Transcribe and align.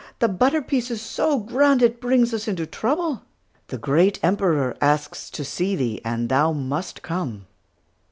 the 0.17 0.27
butter 0.27 0.63
piece 0.63 0.89
is 0.89 0.99
so 0.99 1.37
grand, 1.37 1.79
it 1.83 2.01
brings 2.01 2.33
us 2.33 2.47
into 2.47 2.65
trouble. 2.65 3.21
The 3.67 3.77
great 3.77 4.19
Emperor 4.23 4.75
asks 4.81 5.29
to 5.29 5.43
see 5.43 5.75
thee, 5.75 6.01
and 6.03 6.27
thou 6.27 6.53
must 6.53 7.03
come!" 7.03 7.45